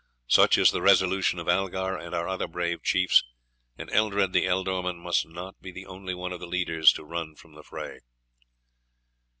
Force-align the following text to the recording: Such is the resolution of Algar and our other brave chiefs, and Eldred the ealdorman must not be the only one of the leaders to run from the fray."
Such 0.25 0.57
is 0.57 0.71
the 0.71 0.81
resolution 0.81 1.37
of 1.37 1.47
Algar 1.47 1.95
and 1.95 2.15
our 2.15 2.27
other 2.27 2.47
brave 2.47 2.81
chiefs, 2.81 3.23
and 3.77 3.87
Eldred 3.91 4.33
the 4.33 4.45
ealdorman 4.47 4.97
must 4.97 5.27
not 5.27 5.61
be 5.61 5.71
the 5.71 5.85
only 5.85 6.15
one 6.15 6.33
of 6.33 6.39
the 6.39 6.47
leaders 6.47 6.91
to 6.93 7.03
run 7.03 7.35
from 7.35 7.53
the 7.53 7.61
fray." 7.61 7.99